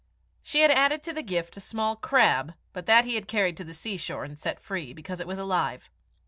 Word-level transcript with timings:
She 0.41 0.61
had 0.61 0.71
added 0.71 1.03
to 1.03 1.13
the 1.13 1.21
gift 1.21 1.55
a 1.57 1.61
small 1.61 1.95
crab, 1.95 2.55
but 2.73 2.87
that 2.87 3.05
he 3.05 3.13
had 3.13 3.27
carried 3.27 3.55
to 3.57 3.63
the 3.63 3.75
seashore 3.75 4.23
and 4.23 4.39
set 4.39 4.59
free, 4.59 4.93
because 4.93 5.19
it 5.19 5.27
was 5.27 5.37
alive. 5.37 5.91